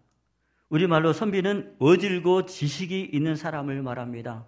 우리말로 0.69 1.13
선비는 1.13 1.77
어질고 1.81 2.47
지식이 2.47 3.11
있는 3.13 3.35
사람을 3.35 3.83
말합니다. 3.83 4.47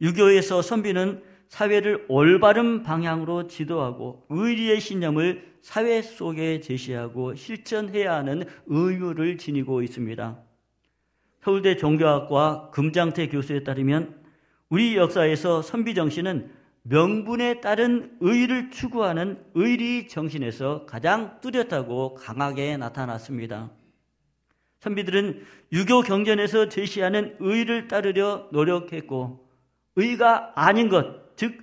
유교에서 0.00 0.62
선비는 0.62 1.22
사회를 1.48 2.04
올바른 2.08 2.82
방향으로 2.82 3.46
지도하고 3.46 4.26
의리의 4.28 4.80
신념을 4.80 5.56
사회 5.62 6.02
속에 6.02 6.60
제시하고 6.60 7.34
실천해야 7.34 8.14
하는 8.14 8.44
의무를 8.66 9.38
지니고 9.38 9.82
있습니다. 9.82 10.38
서울대 11.42 11.76
종교학과 11.76 12.70
금장태 12.72 13.28
교수에 13.28 13.62
따르면 13.62 14.20
우리 14.68 14.96
역사에서 14.96 15.62
선비 15.62 15.94
정신은 15.94 16.50
명분에 16.82 17.60
따른 17.60 18.16
의를 18.20 18.70
추구하는 18.70 19.44
의리 19.54 20.08
정신에서 20.08 20.86
가장 20.86 21.40
뚜렷하고 21.40 22.14
강하게 22.14 22.76
나타났습니다. 22.76 23.70
선비들은 24.80 25.44
유교 25.72 26.02
경전에서 26.02 26.68
제시하는 26.68 27.36
의를 27.40 27.88
따르려 27.88 28.48
노력했고 28.52 29.45
의가 29.96 30.52
아닌 30.54 30.88
것, 30.88 31.36
즉 31.36 31.62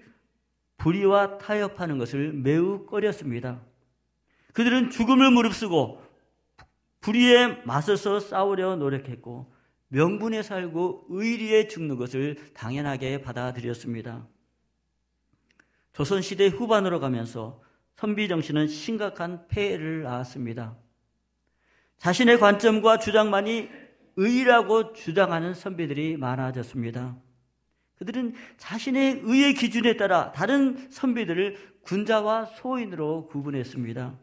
불의와 0.78 1.38
타협하는 1.38 1.98
것을 1.98 2.34
매우 2.34 2.86
꺼렸습니다. 2.86 3.62
그들은 4.54 4.90
죽음을 4.90 5.32
무릅쓰고 5.32 6.02
불의에 7.02 7.62
맞서서 7.66 8.20
싸우려 8.20 8.76
노력했고 8.76 9.52
명분에 9.90 10.42
살고 10.42 11.06
의리에 11.10 11.68
죽는 11.68 11.98
것을 11.98 12.38
당연하게 12.54 13.22
받아들였습니다. 13.22 14.28
조선시대 15.94 16.48
후반으로 16.48 17.00
가면서 17.00 17.62
선비 17.96 18.28
정신은 18.28 18.68
심각한 18.68 19.48
폐해를 19.48 20.04
낳았습니다. 20.04 20.76
자신의 21.98 22.40
관점과 22.40 22.98
주장만이 22.98 23.70
의라고 24.16 24.94
주장하는 24.94 25.54
선비들이 25.54 26.18
많아졌습니다. 26.18 27.16
그들은 28.04 28.34
자신의 28.58 29.22
의의 29.24 29.54
기준에 29.54 29.96
따라 29.96 30.34
다른 30.34 30.90
선비들을 30.92 31.56
군자와 31.84 32.46
소인으로 32.46 33.28
구분했습니다. 33.28 34.14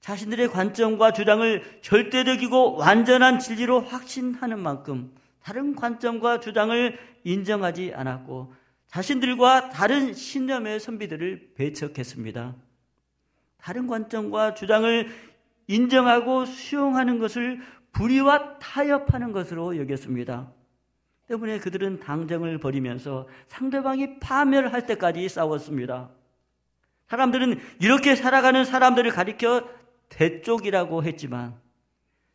자신들의 0.00 0.48
관점과 0.48 1.12
주장을 1.12 1.80
절대적이고 1.80 2.76
완전한 2.76 3.38
진리로 3.38 3.80
확신하는 3.80 4.58
만큼 4.58 5.14
다른 5.42 5.74
관점과 5.74 6.40
주장을 6.40 6.98
인정하지 7.24 7.92
않았고 7.94 8.52
자신들과 8.88 9.70
다른 9.70 10.12
신념의 10.12 10.80
선비들을 10.80 11.52
배척했습니다. 11.54 12.54
다른 13.58 13.86
관점과 13.86 14.54
주장을 14.54 15.08
인정하고 15.68 16.44
수용하는 16.44 17.18
것을 17.18 17.60
불의와 17.92 18.58
타협하는 18.58 19.32
것으로 19.32 19.78
여겼습니다. 19.78 20.52
때문에 21.30 21.60
그들은 21.60 22.00
당정을 22.00 22.58
벌이면서 22.58 23.28
상대방이 23.46 24.18
파멸할 24.18 24.86
때까지 24.86 25.28
싸웠습니다. 25.28 26.10
사람들은 27.06 27.60
이렇게 27.80 28.16
살아가는 28.16 28.64
사람들을 28.64 29.12
가리켜 29.12 29.68
대쪽이라고 30.08 31.04
했지만 31.04 31.54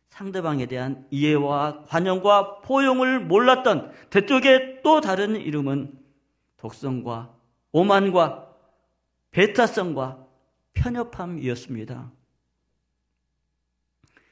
상대방에 0.08 0.64
대한 0.64 1.06
이해와 1.10 1.84
관용과 1.84 2.60
포용을 2.62 3.20
몰랐던 3.20 3.92
대쪽의 4.08 4.80
또 4.82 5.02
다른 5.02 5.36
이름은 5.36 5.98
독성과 6.56 7.34
오만과 7.72 8.48
배타성과 9.30 10.24
편협함이었습니다. 10.72 12.12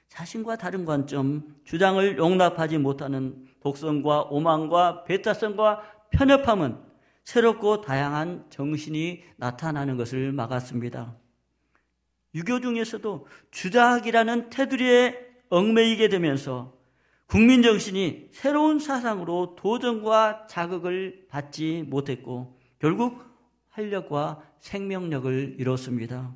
자신과 0.08 0.56
다른 0.56 0.86
관점, 0.86 1.54
주장을 1.64 2.16
용납하지 2.16 2.78
못하는 2.78 3.43
독성과 3.64 4.24
오만과 4.24 5.04
배타성과 5.04 5.82
편협함은 6.10 6.78
새롭고 7.24 7.80
다양한 7.80 8.44
정신이 8.50 9.24
나타나는 9.36 9.96
것을 9.96 10.32
막았습니다. 10.32 11.16
유교 12.34 12.60
중에서도 12.60 13.26
주작이라는 13.50 14.50
테두리에 14.50 15.18
얽매이게 15.48 16.08
되면서 16.08 16.74
국민 17.26 17.62
정신이 17.62 18.28
새로운 18.32 18.78
사상으로 18.78 19.56
도전과 19.56 20.46
자극을 20.46 21.26
받지 21.30 21.84
못했고 21.88 22.60
결국 22.78 23.24
활력과 23.70 24.42
생명력을 24.58 25.56
잃었습니다. 25.58 26.34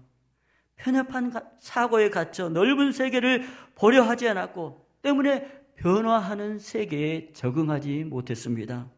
편협한 0.77 1.33
사고에 1.59 2.09
갇혀 2.09 2.49
넓은 2.49 2.93
세계를 2.93 3.45
보려 3.75 4.03
하지 4.03 4.27
않았고 4.29 4.89
때문에 5.03 5.59
변화하는 5.79 6.59
세계에 6.59 7.33
적응하지 7.33 8.05
못했습니다. 8.05 8.91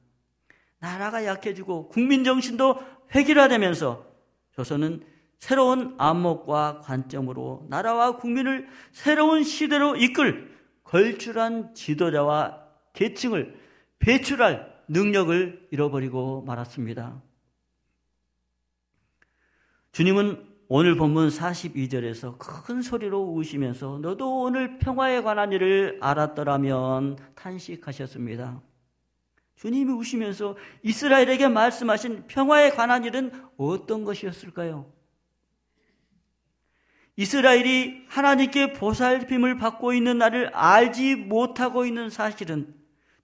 나라가 0.78 1.24
약해지고 1.24 1.88
국민 1.88 2.24
정신도 2.24 2.80
획일화되면서 3.14 4.06
조선은 4.52 5.04
새로운 5.38 5.94
안목과 5.98 6.80
관점으로 6.80 7.66
나라와 7.68 8.16
국민을 8.16 8.66
새로운 8.92 9.42
시대로 9.42 9.96
이끌 9.96 10.50
걸출한 10.84 11.74
지도자와 11.74 12.64
계층을 12.94 13.58
배출할 13.98 14.82
능력을 14.88 15.68
잃어버리고 15.70 16.42
말았습니다. 16.42 17.22
주님은 19.92 20.49
오늘 20.72 20.94
본문 20.94 21.30
42절에서 21.30 22.38
큰 22.38 22.80
소리로 22.80 23.32
우시면서 23.32 23.98
너도 24.00 24.42
오늘 24.42 24.78
평화에 24.78 25.20
관한 25.20 25.50
일을 25.50 25.98
알았더라면 26.00 27.18
탄식하셨습니다. 27.34 28.62
주님이 29.56 29.90
우시면서 29.90 30.56
이스라엘에게 30.84 31.48
말씀하신 31.48 32.28
평화에 32.28 32.70
관한 32.70 33.04
일은 33.04 33.32
어떤 33.56 34.04
것이었을까요? 34.04 34.92
이스라엘이 37.16 38.04
하나님께 38.06 38.74
보살핌을 38.74 39.56
받고 39.56 39.92
있는 39.92 40.18
날을 40.18 40.54
알지 40.54 41.16
못하고 41.16 41.84
있는 41.84 42.10
사실은 42.10 42.72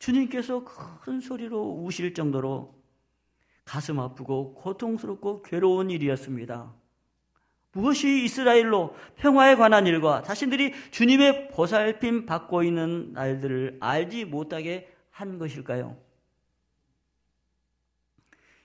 주님께서 0.01 0.65
큰 1.01 1.21
소리로 1.21 1.85
우실 1.85 2.13
정도로 2.13 2.75
가슴 3.65 4.01
아프고 4.01 4.55
고통스럽고 4.55 5.43
괴로운 5.43 5.91
일이었습니다. 5.91 6.86
무엇이 7.77 8.25
이스라엘로 8.25 8.97
평화에 9.17 9.55
관한 9.55 9.87
일과 9.87 10.23
자신들이 10.23 10.73
주님의 10.91 11.49
보살핌 11.51 12.25
받고 12.25 12.63
있는 12.63 13.13
날들을 13.13 13.77
알지 13.81 14.25
못하게 14.25 14.91
한 15.11 15.39
것일까요? 15.39 15.97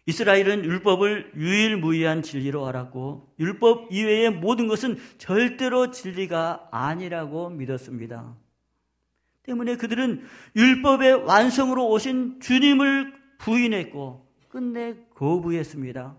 이스라엘은 0.05 0.63
율법을 0.63 1.33
유일무이한 1.35 2.21
진리로 2.21 2.65
알았고 2.65 3.35
율법 3.37 3.91
이외의 3.91 4.31
모든 4.31 4.67
것은 4.67 4.97
절대로 5.17 5.91
진리가 5.91 6.69
아니라고 6.71 7.49
믿었습니다. 7.49 8.35
때문에 9.43 9.75
그들은 9.75 10.23
율법의 10.55 11.25
완성으로 11.25 11.89
오신 11.89 12.39
주님을 12.39 13.13
부인했고 13.39 14.25
끝내 14.47 14.95
거부했습니다. 15.15 16.15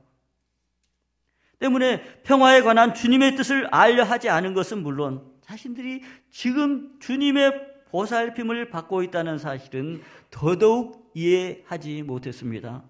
때문에 1.62 2.02
평화에 2.24 2.60
관한 2.62 2.92
주님의 2.92 3.36
뜻을 3.36 3.66
알려 3.70 4.02
하지 4.04 4.28
않은 4.28 4.52
것은 4.52 4.82
물론 4.82 5.22
자신들이 5.40 6.02
지금 6.30 6.98
주님의 7.00 7.72
보살핌을 7.90 8.70
받고 8.70 9.02
있다는 9.02 9.38
사실은 9.38 10.02
더더욱 10.30 11.10
이해하지 11.14 12.02
못했습니다. 12.02 12.84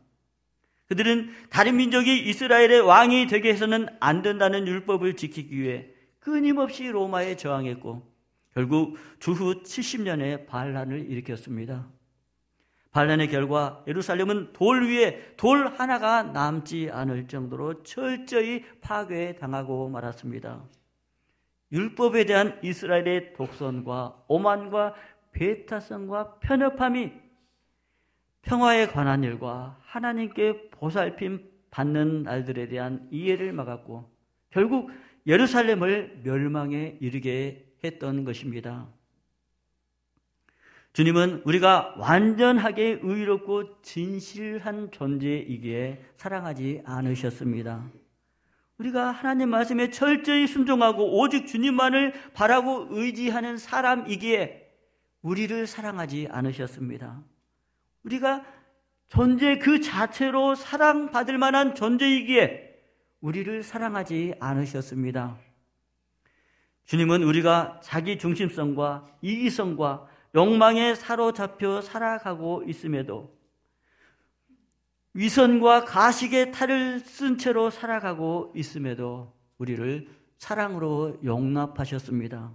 그들은 0.88 1.30
다른 1.50 1.76
민족이 1.76 2.28
이스라엘의 2.28 2.80
왕이 2.80 3.26
되게 3.26 3.50
해서는 3.50 3.88
안 4.00 4.22
된다는 4.22 4.66
율법을 4.66 5.16
지키기 5.16 5.58
위해 5.58 5.86
끊임없이 6.18 6.86
로마에 6.88 7.36
저항했고 7.36 8.10
결국 8.54 8.96
주후 9.18 9.62
70년에 9.62 10.46
반란을 10.46 11.10
일으켰습니다. 11.10 11.88
반란의 12.92 13.28
결과 13.28 13.82
예루살렘은 13.88 14.52
돌 14.52 14.88
위에 14.88 15.34
돌 15.36 15.66
하나가 15.66 16.22
남지 16.22 16.90
않을 16.92 17.26
정도로 17.26 17.82
철저히 17.82 18.64
파괴당하고 18.80 19.88
말았습니다. 19.88 20.62
율법에 21.72 22.26
대한 22.26 22.58
이스라엘의 22.62 23.32
독선과 23.32 24.24
오만과 24.28 24.94
배타성과 25.32 26.40
편협함이 26.40 27.12
평화에 28.42 28.88
관한 28.88 29.24
일과 29.24 29.78
하나님께 29.82 30.70
보살핌 30.70 31.50
받는 31.70 32.24
날들에 32.24 32.68
대한 32.68 33.08
이해를 33.10 33.54
막았고 33.54 34.10
결국 34.50 34.90
예루살렘을 35.26 36.20
멸망에 36.22 36.98
이르게 37.00 37.72
했던 37.82 38.24
것입니다. 38.24 38.88
주님은 40.92 41.42
우리가 41.46 41.94
완전하게 41.96 43.00
의롭고 43.02 43.80
진실한 43.80 44.90
존재이기에 44.90 46.04
사랑하지 46.16 46.82
않으셨습니다. 46.84 47.90
우리가 48.76 49.10
하나님 49.10 49.48
말씀에 49.48 49.90
철저히 49.90 50.46
순종하고 50.46 51.18
오직 51.18 51.46
주님만을 51.46 52.12
바라고 52.34 52.88
의지하는 52.90 53.56
사람이기에 53.56 54.70
우리를 55.22 55.66
사랑하지 55.66 56.28
않으셨습니다. 56.30 57.22
우리가 58.02 58.44
존재 59.08 59.58
그 59.58 59.80
자체로 59.80 60.54
사랑받을 60.54 61.38
만한 61.38 61.74
존재이기에 61.74 62.70
우리를 63.20 63.62
사랑하지 63.62 64.34
않으셨습니다. 64.40 65.38
주님은 66.84 67.22
우리가 67.22 67.80
자기 67.82 68.18
중심성과 68.18 69.06
이기성과 69.22 70.11
욕망에 70.34 70.94
사로잡혀 70.94 71.80
살아가고 71.82 72.64
있음에도 72.66 73.36
위선과 75.14 75.84
가식의 75.84 76.52
탈을 76.52 77.00
쓴 77.00 77.36
채로 77.36 77.70
살아가고 77.70 78.52
있음에도 78.56 79.34
우리를 79.58 80.08
사랑으로 80.38 81.18
용납하셨습니다. 81.22 82.52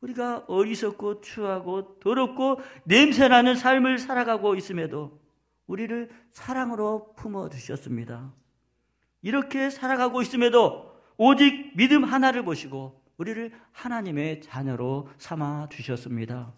우리가 0.00 0.44
어리석고 0.48 1.20
추하고 1.20 1.98
더럽고 2.00 2.60
냄새나는 2.84 3.54
삶을 3.54 3.98
살아가고 3.98 4.56
있음에도 4.56 5.20
우리를 5.66 6.10
사랑으로 6.32 7.14
품어주셨습니다. 7.14 8.32
이렇게 9.22 9.70
살아가고 9.70 10.22
있음에도 10.22 10.96
오직 11.16 11.76
믿음 11.76 12.04
하나를 12.04 12.44
보시고 12.44 13.05
우리를 13.18 13.52
하나님의 13.72 14.42
자녀로 14.42 15.08
삼아 15.18 15.68
주셨습니다. 15.70 16.52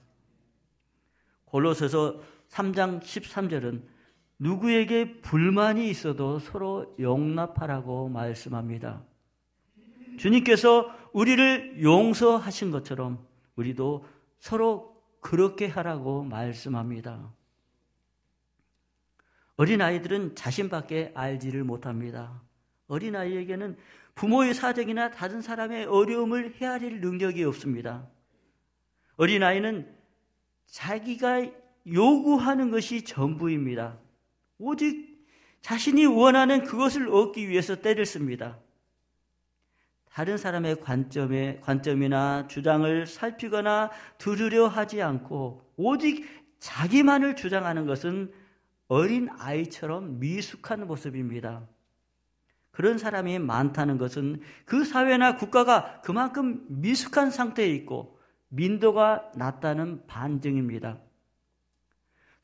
골로새서 1.47 2.21
3장 2.49 3.01
13절은 3.01 3.83
누구에게 4.39 5.21
불만이 5.21 5.89
있어도 5.91 6.39
서로 6.39 6.95
용납하라고 6.99 8.09
말씀합니다. 8.09 9.03
주님께서 10.19 10.93
우리를 11.13 11.83
용서하신 11.83 12.71
것처럼 12.71 13.27
우리도 13.57 14.05
서로 14.39 14.97
그렇게 15.21 15.67
하라고 15.67 16.25
말씀합니다. 16.25 17.33
어린 19.57 19.83
아이들은 19.83 20.37
자신밖에 20.37 21.13
알지를 21.15 21.65
못합니다. 21.65 22.41
어린아이에게는 22.89 23.77
부모의 24.15 24.55
사정이나 24.55 25.11
다른 25.11 25.41
사람의 25.41 25.85
어려움을 25.85 26.55
헤아릴 26.61 27.01
능력이 27.01 27.45
없습니다. 27.45 28.09
어린아이는 29.17 29.95
자기가 30.67 31.47
요구하는 31.87 32.71
것이 32.71 33.05
전부입니다. 33.05 33.99
오직 34.59 35.25
자신이 35.61 36.07
원하는 36.07 36.65
그것을 36.65 37.09
얻기 37.09 37.49
위해서 37.49 37.77
때를 37.77 38.07
씁니다. 38.07 38.59
다른 40.11 40.37
사람의 40.37 40.81
관점에, 40.81 41.61
관점이나 41.61 42.49
주장을 42.49 43.07
살피거나 43.07 43.91
들으려 44.19 44.67
하지 44.67 45.01
않고 45.01 45.73
오직 45.77 46.27
자기만을 46.59 47.37
주장하는 47.37 47.87
것은 47.87 48.33
어린 48.89 49.29
아이처럼 49.39 50.19
미숙한 50.19 50.87
모습입니다. 50.87 51.69
그런 52.79 52.97
사람이 52.97 53.41
많다는 53.41 53.99
것은 53.99 54.41
그 54.65 54.85
사회나 54.85 55.35
국가가 55.35 56.01
그만큼 56.03 56.65
미숙한 56.69 57.33
상태에 57.33 57.67
있고 57.75 58.21
민도가 58.51 59.33
낮다는 59.35 60.07
반증입니다. 60.07 61.01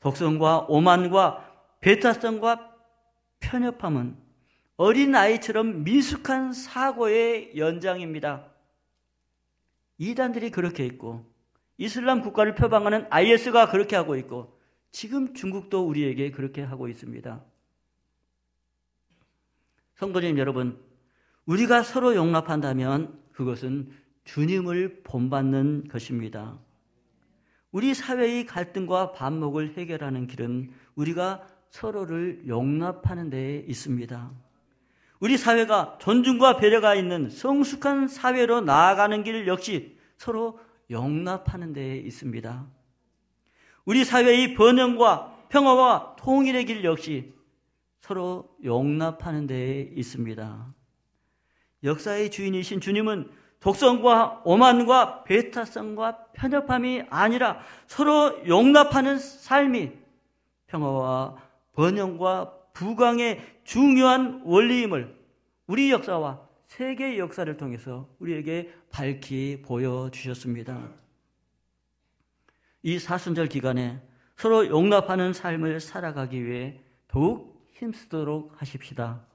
독성과 0.01 0.65
오만과 0.67 1.77
배타성과 1.79 2.69
편협함은 3.39 4.17
어린 4.75 5.15
아이처럼 5.15 5.85
미숙한 5.85 6.51
사고의 6.51 7.53
연장입니다. 7.55 8.45
이단들이 9.97 10.51
그렇게 10.51 10.85
있고 10.85 11.31
이슬람 11.77 12.21
국가를 12.21 12.55
표방하는 12.55 13.07
IS가 13.09 13.69
그렇게 13.69 13.95
하고 13.95 14.17
있고 14.17 14.59
지금 14.91 15.33
중국도 15.33 15.87
우리에게 15.87 16.31
그렇게 16.31 16.61
하고 16.61 16.89
있습니다. 16.89 17.41
성도님 19.95 20.37
여러분, 20.37 20.77
우리가 21.45 21.81
서로 21.83 22.15
용납한다면 22.15 23.17
그것은 23.31 23.91
주님을 24.25 25.03
본받는 25.03 25.87
것입니다. 25.89 26.59
우리 27.71 27.93
사회의 27.93 28.45
갈등과 28.45 29.13
반목을 29.13 29.77
해결하는 29.77 30.27
길은 30.27 30.71
우리가 30.95 31.47
서로를 31.69 32.43
용납하는 32.47 33.29
데 33.29 33.63
있습니다. 33.67 34.31
우리 35.21 35.37
사회가 35.37 35.97
존중과 36.01 36.57
배려가 36.57 36.93
있는 36.93 37.29
성숙한 37.29 38.09
사회로 38.09 38.61
나아가는 38.61 39.23
길 39.23 39.47
역시 39.47 39.97
서로 40.17 40.59
용납하는 40.91 41.71
데 41.71 41.97
있습니다. 41.97 42.67
우리 43.85 44.03
사회의 44.03 44.55
번영과 44.55 45.47
평화와 45.47 46.17
통일의 46.17 46.65
길 46.65 46.83
역시 46.83 47.34
서로 48.05 48.55
용납하는 48.63 49.47
데 49.47 49.81
있습니다. 49.95 50.73
역사의 51.83 52.29
주인이신 52.29 52.79
주님은 52.79 53.31
독성과 53.59 54.43
오만과 54.45 55.23
배타성과 55.23 56.27
편협함이 56.33 57.05
아니라 57.09 57.61
서로 57.87 58.47
용납하는 58.47 59.17
삶이 59.17 59.91
평화와 60.67 61.35
번영과 61.73 62.53
부강의 62.73 63.41
중요한 63.63 64.43
원리임을 64.45 65.17
우리 65.65 65.89
역사와 65.89 66.47
세계 66.67 67.17
역사를 67.17 67.57
통해서 67.57 68.07
우리에게 68.19 68.71
밝히 68.91 69.63
보여주셨습니다. 69.65 70.89
이 72.83 72.99
사순절 72.99 73.47
기간에 73.47 73.99
서로 74.35 74.67
용납하는 74.67 75.33
삶을 75.33 75.79
살아가기 75.79 76.45
위해 76.45 76.79
더욱 77.07 77.54
힘쓰도록 77.75 78.53
하십시다. 78.57 79.25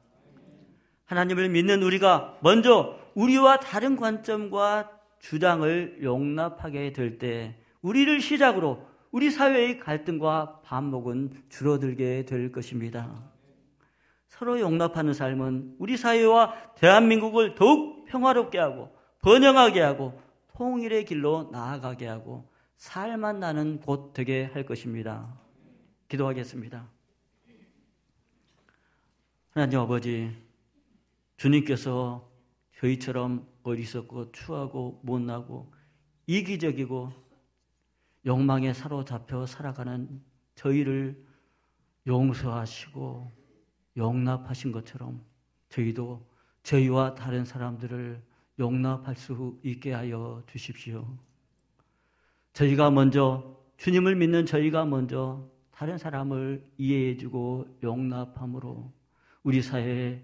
하나님을 1.05 1.49
믿는 1.49 1.83
우리가 1.83 2.39
먼저 2.43 2.99
우리와 3.15 3.59
다른 3.61 3.97
관점과 3.97 4.91
주장을 5.19 5.99
용납하게 6.03 6.93
될 6.93 7.19
때 7.19 7.57
우리를 7.83 8.21
시작으로 8.21 8.87
우리 9.11 9.31
사회의 9.31 9.79
갈등과 9.79 10.61
반목은 10.63 11.33
줄어들게 11.49 12.25
될 12.27 12.53
것입니다. 12.53 13.31
서로 14.29 14.61
용납하는 14.61 15.13
삶은 15.13 15.77
우리 15.79 15.97
사회와 15.97 16.75
대한민국을 16.77 17.55
더욱 17.57 18.05
평화롭게 18.07 18.59
하고 18.59 18.95
번영하게 19.21 19.81
하고 19.81 20.21
통일의 20.57 21.05
길로 21.05 21.49
나아가게 21.53 22.07
하고 22.07 22.49
살만 22.77 23.41
나는 23.41 23.81
곳 23.81 24.13
되게 24.13 24.45
할 24.45 24.65
것입니다. 24.65 25.35
기도하겠습니다. 26.09 27.00
하나님 29.53 29.81
아버지, 29.81 30.31
주님께서 31.37 32.31
저희처럼 32.79 33.49
어리석고 33.65 34.31
추하고 34.31 35.01
못나고 35.03 35.73
이기적이고 36.29 37.13
욕망에 38.27 38.73
사로잡혀 38.73 39.47
살아가는 39.47 40.23
저희를 40.55 41.21
용서하시고 42.07 43.29
용납하신 43.97 44.71
것처럼 44.71 45.21
저희도 45.69 46.25
저희와 46.63 47.17
다른 47.17 47.45
사람들을 47.45 48.23
용납할 48.61 49.17
수 49.17 49.59
있게 49.65 49.95
하여 49.95 50.45
주십시오. 50.47 51.19
저희가 52.53 52.93
먼저 52.93 53.61
주님을 53.79 54.15
믿는 54.15 54.47
저희가 54.47 54.85
먼저 54.85 55.51
다른 55.73 55.99
사람을 55.99 56.65
이해해주고 56.79 57.81
용납함으로 57.83 59.00
우리 59.43 59.63
사회에 59.63 60.23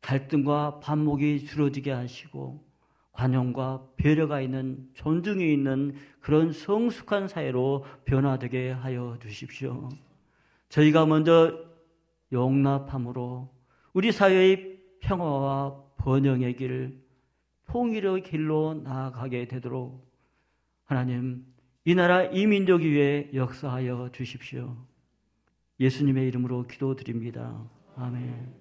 갈등과 0.00 0.80
반목이 0.80 1.44
줄어지게 1.44 1.90
하시고 1.90 2.66
관용과 3.12 3.84
배려가 3.96 4.40
있는 4.40 4.88
존중이 4.94 5.52
있는 5.52 5.94
그런 6.20 6.52
성숙한 6.52 7.28
사회로 7.28 7.84
변화되게 8.04 8.70
하여 8.70 9.18
주십시오. 9.20 9.88
저희가 10.68 11.06
먼저 11.06 11.58
용납함으로 12.32 13.52
우리 13.92 14.12
사회의 14.12 14.78
평화와 15.00 15.82
번영의 15.96 16.56
길, 16.56 17.02
통일의 17.66 18.22
길로 18.22 18.74
나아가게 18.74 19.48
되도록 19.48 20.06
하나님 20.84 21.44
이 21.84 21.94
나라 21.94 22.22
이 22.24 22.46
민족 22.46 22.82
위에 22.82 23.30
역사하여 23.34 24.10
주십시오. 24.12 24.76
예수님의 25.80 26.28
이름으로 26.28 26.66
기도드립니다. 26.66 27.68
아멘. 27.98 28.57